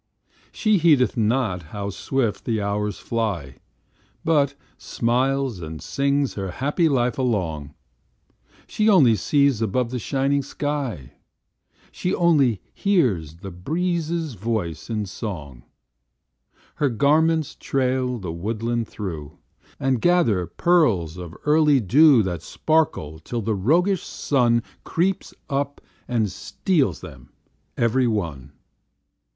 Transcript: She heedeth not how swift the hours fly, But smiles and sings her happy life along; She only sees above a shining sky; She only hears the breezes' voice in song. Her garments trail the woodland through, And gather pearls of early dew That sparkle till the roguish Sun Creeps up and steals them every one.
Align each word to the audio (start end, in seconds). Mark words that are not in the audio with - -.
She 0.51 0.79
heedeth 0.79 1.15
not 1.15 1.61
how 1.77 1.91
swift 1.91 2.45
the 2.45 2.59
hours 2.59 2.97
fly, 2.97 3.57
But 4.25 4.55
smiles 4.79 5.61
and 5.61 5.79
sings 5.79 6.33
her 6.33 6.49
happy 6.49 6.89
life 6.89 7.19
along; 7.19 7.75
She 8.65 8.89
only 8.89 9.15
sees 9.15 9.61
above 9.61 9.93
a 9.93 9.99
shining 9.99 10.41
sky; 10.41 11.13
She 11.91 12.15
only 12.15 12.63
hears 12.73 13.35
the 13.35 13.51
breezes' 13.51 14.33
voice 14.33 14.89
in 14.89 15.05
song. 15.05 15.65
Her 16.77 16.89
garments 16.89 17.53
trail 17.53 18.17
the 18.17 18.31
woodland 18.31 18.87
through, 18.87 19.37
And 19.79 20.01
gather 20.01 20.47
pearls 20.47 21.17
of 21.17 21.35
early 21.45 21.79
dew 21.79 22.23
That 22.23 22.41
sparkle 22.41 23.19
till 23.19 23.43
the 23.43 23.53
roguish 23.53 24.01
Sun 24.01 24.63
Creeps 24.83 25.31
up 25.47 25.79
and 26.07 26.31
steals 26.31 27.01
them 27.01 27.29
every 27.77 28.07
one. 28.07 28.53